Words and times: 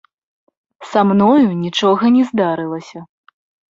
Са 0.93 1.03
мною 1.11 1.49
нічога 1.65 2.03
не 2.19 2.23
здарылася. 2.35 2.99